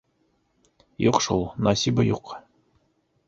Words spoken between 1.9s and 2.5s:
юҡ.